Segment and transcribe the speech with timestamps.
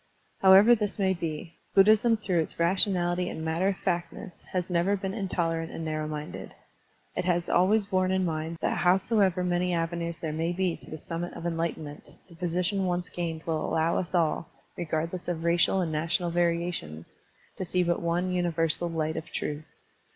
[0.39, 1.53] However this may be.
[1.75, 6.07] Buddhism through its rationality and matter of fact ness has never been intolerant and narrow
[6.07, 6.55] minded.
[7.15, 10.97] It has always borne in mind that howsoever many avenues there may be to the
[10.97, 15.81] summit of enlight enment, the position once gained will allow us all, regardless of racial
[15.81, 17.15] and national variations,
[17.57, 19.65] to see but one universal light of truth.